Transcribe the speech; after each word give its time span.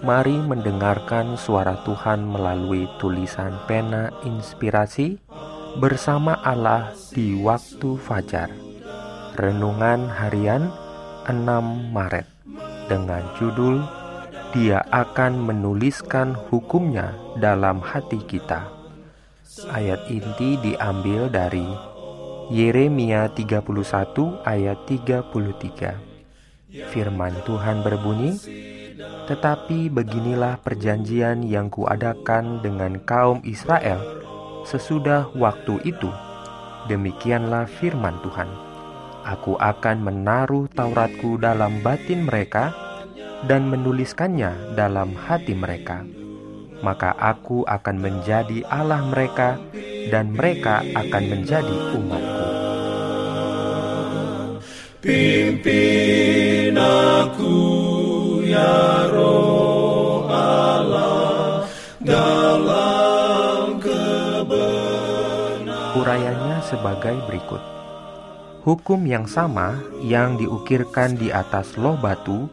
Mari 0.00 0.32
mendengarkan 0.32 1.36
suara 1.36 1.76
Tuhan 1.84 2.24
melalui 2.24 2.88
tulisan 2.96 3.52
pena 3.68 4.08
inspirasi 4.24 5.20
bersama 5.76 6.40
Allah 6.40 6.96
di 7.12 7.36
waktu 7.36 8.00
fajar. 8.00 8.48
Renungan 9.36 10.08
harian 10.08 10.72
6 11.28 11.92
Maret 11.92 12.24
dengan 12.88 13.28
judul 13.36 13.84
Dia 14.56 14.80
akan 14.88 15.36
menuliskan 15.36 16.32
hukumnya 16.48 17.12
dalam 17.36 17.84
hati 17.84 18.24
kita. 18.24 18.72
Ayat 19.68 20.00
inti 20.08 20.56
diambil 20.64 21.28
dari 21.28 21.68
Yeremia 22.48 23.28
31 23.30 24.48
ayat 24.48 24.78
33. 24.88 26.88
Firman 26.90 27.34
Tuhan 27.46 27.86
berbunyi, 27.86 28.34
tetapi 29.30 29.86
beginilah 29.92 30.58
perjanjian 30.58 31.46
yang 31.46 31.70
kuadakan 31.70 32.58
dengan 32.64 32.98
kaum 33.06 33.38
Israel 33.46 34.02
sesudah 34.66 35.30
waktu 35.38 35.78
itu. 35.86 36.10
Demikianlah 36.90 37.70
firman 37.70 38.18
Tuhan. 38.24 38.50
Aku 39.22 39.54
akan 39.60 40.00
menaruh 40.00 40.66
Tauratku 40.72 41.36
dalam 41.36 41.84
batin 41.84 42.24
mereka 42.24 42.72
dan 43.44 43.68
menuliskannya 43.68 44.74
dalam 44.74 45.12
hati 45.14 45.52
mereka. 45.54 46.02
Maka 46.80 47.12
aku 47.12 47.62
akan 47.68 47.96
menjadi 48.00 48.64
Allah 48.72 49.04
mereka 49.04 49.60
dan 50.08 50.32
mereka 50.32 50.80
akan 50.96 51.22
menjadi 51.28 51.76
umatku. 51.92 52.48
Pimpin 55.00 56.76
aku 56.76 57.56
ya 58.48 58.89
Urayanya 66.10 66.58
sebagai 66.66 67.14
berikut. 67.30 67.62
Hukum 68.66 69.06
yang 69.06 69.30
sama 69.30 69.78
yang 70.02 70.34
diukirkan 70.34 71.14
di 71.14 71.30
atas 71.30 71.78
loh 71.78 71.94
batu 71.94 72.50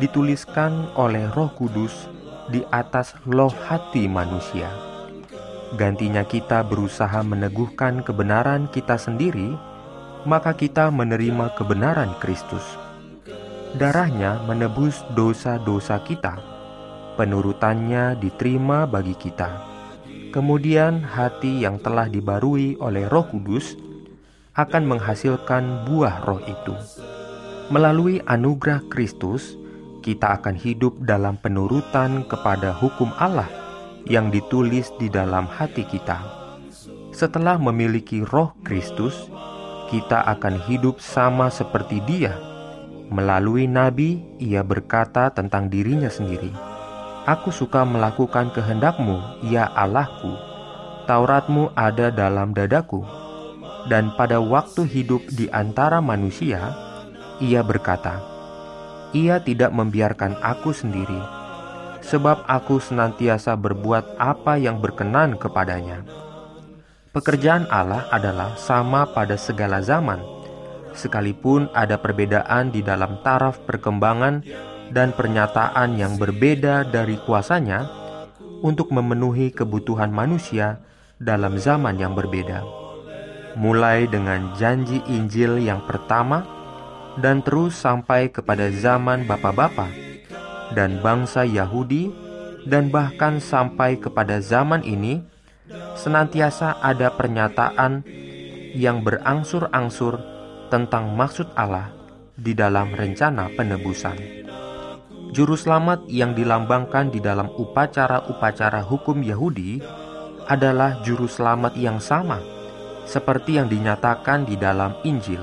dituliskan 0.00 0.88
oleh 0.96 1.28
Roh 1.36 1.52
Kudus 1.52 2.08
di 2.48 2.64
atas 2.72 3.12
loh 3.28 3.52
hati 3.52 4.08
manusia. 4.08 4.72
Gantinya 5.76 6.24
kita 6.24 6.64
berusaha 6.64 7.20
meneguhkan 7.20 8.00
kebenaran 8.00 8.72
kita 8.72 8.96
sendiri, 8.96 9.52
maka 10.24 10.56
kita 10.56 10.88
menerima 10.88 11.52
kebenaran 11.60 12.08
Kristus 12.24 12.64
darahnya 13.76 14.40
menebus 14.48 15.04
dosa-dosa 15.12 16.00
kita. 16.08 16.40
Penurutannya 17.20 18.16
diterima 18.16 18.88
bagi 18.88 19.12
kita. 19.12 19.73
Kemudian 20.34 21.06
hati 21.06 21.62
yang 21.62 21.78
telah 21.78 22.10
dibarui 22.10 22.74
oleh 22.82 23.06
Roh 23.06 23.30
Kudus 23.30 23.78
akan 24.58 24.82
menghasilkan 24.82 25.86
buah 25.86 26.26
roh 26.26 26.42
itu. 26.42 26.74
Melalui 27.70 28.18
anugerah 28.26 28.82
Kristus, 28.90 29.54
kita 30.02 30.42
akan 30.42 30.58
hidup 30.58 30.98
dalam 31.06 31.38
penurutan 31.38 32.26
kepada 32.26 32.74
hukum 32.74 33.14
Allah 33.14 33.46
yang 34.10 34.34
ditulis 34.34 34.90
di 34.98 35.06
dalam 35.06 35.46
hati 35.46 35.86
kita. 35.86 36.18
Setelah 37.14 37.54
memiliki 37.54 38.26
roh 38.26 38.50
Kristus, 38.66 39.30
kita 39.86 40.26
akan 40.34 40.58
hidup 40.66 40.98
sama 40.98 41.46
seperti 41.46 42.02
Dia 42.10 42.34
Melalui 43.12 43.68
nabi, 43.68 44.24
ia 44.40 44.64
berkata 44.64 45.28
tentang 45.28 45.68
dirinya 45.68 46.08
sendiri, 46.08 46.48
Aku 47.24 47.48
suka 47.48 47.88
melakukan 47.88 48.52
kehendakmu, 48.52 49.16
ya 49.48 49.64
Allahku. 49.72 50.36
Tauratmu 51.08 51.72
ada 51.72 52.12
dalam 52.12 52.52
dadaku. 52.52 53.00
Dan 53.88 54.12
pada 54.12 54.44
waktu 54.44 54.84
hidup 54.84 55.24
di 55.32 55.48
antara 55.48 56.04
manusia, 56.04 56.76
ia 57.40 57.64
berkata, 57.64 58.20
Ia 59.16 59.40
tidak 59.40 59.72
membiarkan 59.72 60.36
aku 60.44 60.76
sendiri, 60.76 61.16
sebab 62.04 62.44
aku 62.44 62.76
senantiasa 62.76 63.56
berbuat 63.56 64.20
apa 64.20 64.60
yang 64.60 64.84
berkenan 64.84 65.40
kepadanya. 65.40 66.04
Pekerjaan 67.16 67.64
Allah 67.72 68.04
adalah 68.12 68.52
sama 68.60 69.08
pada 69.08 69.40
segala 69.40 69.80
zaman, 69.80 70.20
sekalipun 70.92 71.72
ada 71.72 71.96
perbedaan 71.96 72.68
di 72.68 72.84
dalam 72.84 73.16
taraf 73.24 73.64
perkembangan 73.64 74.44
dan 74.90 75.16
pernyataan 75.16 75.96
yang 75.96 76.18
berbeda 76.18 76.84
dari 76.88 77.16
kuasanya 77.22 77.88
untuk 78.64 78.92
memenuhi 78.92 79.52
kebutuhan 79.52 80.12
manusia 80.12 80.80
dalam 81.20 81.56
zaman 81.60 82.00
yang 82.00 82.16
berbeda. 82.16 82.64
Mulai 83.54 84.10
dengan 84.10 84.52
janji 84.58 84.98
Injil 85.06 85.62
yang 85.62 85.86
pertama 85.86 86.42
dan 87.22 87.44
terus 87.46 87.78
sampai 87.78 88.32
kepada 88.32 88.72
zaman 88.74 89.28
bapak-bapak 89.30 89.92
dan 90.74 90.98
bangsa 90.98 91.46
Yahudi 91.46 92.10
dan 92.66 92.90
bahkan 92.90 93.38
sampai 93.38 94.00
kepada 94.00 94.42
zaman 94.42 94.82
ini 94.82 95.22
senantiasa 95.94 96.82
ada 96.82 97.14
pernyataan 97.14 98.02
yang 98.74 99.06
berangsur-angsur 99.06 100.18
tentang 100.72 101.14
maksud 101.14 101.46
Allah 101.54 101.94
di 102.34 102.50
dalam 102.56 102.90
rencana 102.90 103.46
penebusan. 103.54 104.43
Juru 105.34 105.58
selamat 105.58 106.06
yang 106.06 106.30
dilambangkan 106.30 107.10
di 107.10 107.18
dalam 107.18 107.50
upacara-upacara 107.50 108.86
hukum 108.86 109.18
Yahudi 109.18 109.82
adalah 110.46 111.02
juru 111.02 111.26
selamat 111.26 111.74
yang 111.74 111.98
sama 111.98 112.38
seperti 113.02 113.58
yang 113.58 113.66
dinyatakan 113.66 114.46
di 114.46 114.54
dalam 114.54 114.94
Injil. 115.02 115.42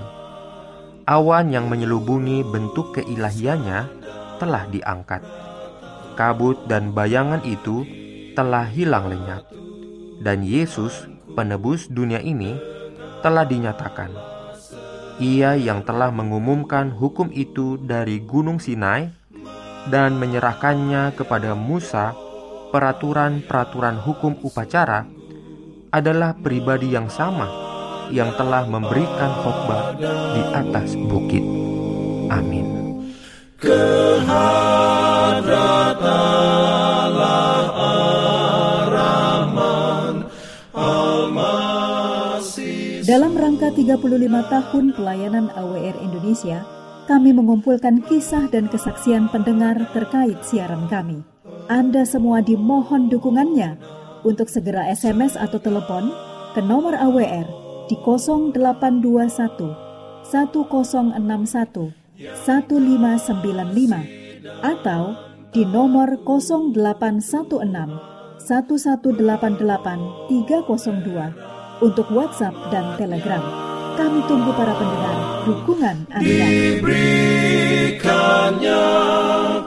Awan 1.04 1.52
yang 1.52 1.68
menyelubungi 1.68 2.40
bentuk 2.48 2.96
keilahiannya 2.96 3.80
telah 4.40 4.64
diangkat. 4.72 5.28
Kabut 6.16 6.72
dan 6.72 6.96
bayangan 6.96 7.44
itu 7.44 7.84
telah 8.32 8.64
hilang 8.72 9.12
lenyap. 9.12 9.44
Dan 10.24 10.48
Yesus, 10.48 11.04
penebus 11.36 11.92
dunia 11.92 12.24
ini, 12.24 12.56
telah 13.20 13.44
dinyatakan 13.44 14.32
ia 15.22 15.54
yang 15.54 15.86
telah 15.86 16.10
mengumumkan 16.10 16.90
hukum 16.90 17.30
itu 17.30 17.78
dari 17.78 18.18
Gunung 18.26 18.58
Sinai 18.58 19.21
dan 19.90 20.20
menyerahkannya 20.20 21.18
kepada 21.18 21.58
Musa, 21.58 22.14
peraturan-peraturan 22.70 23.98
hukum 24.04 24.38
upacara 24.46 25.08
adalah 25.92 26.38
pribadi 26.38 26.94
yang 26.94 27.10
sama 27.10 27.48
yang 28.12 28.36
telah 28.36 28.68
memberikan 28.68 29.32
khotbah 29.42 29.96
di 30.36 30.44
atas 30.52 31.00
bukit. 31.00 31.44
Amin. 32.32 32.68
Dalam 43.12 43.36
rangka 43.36 43.76
35 43.76 44.08
tahun 44.48 44.86
pelayanan 44.96 45.52
AWR 45.52 46.00
Indonesia, 46.00 46.64
kami 47.12 47.36
mengumpulkan 47.36 48.08
kisah 48.08 48.48
dan 48.48 48.72
kesaksian 48.72 49.28
pendengar 49.36 49.76
terkait 49.92 50.40
siaran 50.48 50.88
kami. 50.88 51.20
Anda 51.68 52.08
semua 52.08 52.40
dimohon 52.40 53.12
dukungannya 53.12 53.76
untuk 54.24 54.48
segera 54.48 54.88
SMS 54.88 55.36
atau 55.36 55.60
telepon 55.60 56.08
ke 56.56 56.64
nomor 56.64 56.96
AWR 56.96 57.44
di 57.92 58.00
0821 58.00 58.56
1061 60.24 61.92
1595 62.48 64.64
atau 64.64 65.12
di 65.52 65.68
nomor 65.68 66.16
0816 66.24 66.80
1188 68.40 70.32
302 70.32 71.84
untuk 71.84 72.08
WhatsApp 72.08 72.56
dan 72.72 72.96
Telegram. 72.96 73.44
Kami 74.00 74.24
tunggu 74.32 74.56
para 74.56 74.72
pendengar 74.80 75.21
dukungan 75.46 75.98
Anda. 76.14 76.24
Diberikannya 76.24 78.86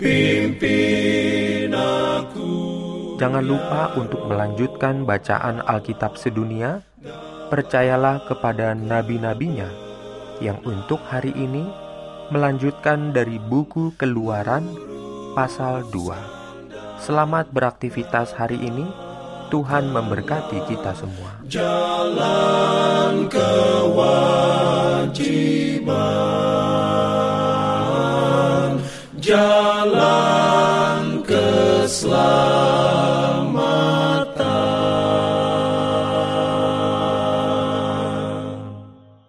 Pimpin 0.00 1.72
aku. 1.72 2.52
Jangan 3.22 3.44
lupa 3.46 3.94
untuk 3.96 4.26
melanjutkan 4.28 5.06
bacaan 5.08 5.62
Alkitab 5.64 6.18
sedunia. 6.18 6.82
Percayalah 7.52 8.24
kepada 8.24 8.72
nabi-nabinya 8.72 9.68
yang 10.40 10.56
untuk 10.64 11.04
hari 11.04 11.36
ini 11.36 11.68
melanjutkan 12.32 13.12
dari 13.12 13.36
buku 13.36 13.92
Keluaran 14.00 14.64
pasal 15.36 15.84
2. 15.92 16.16
Selamat 16.96 17.52
beraktivitas 17.52 18.32
hari 18.32 18.56
ini. 18.56 18.88
Tuhan 19.52 19.92
memberkati 19.92 20.64
kita 20.64 20.96
semua. 20.96 21.44
Jalan 21.44 23.28
kewajiban. 23.28 24.32
Jalan 29.20 30.21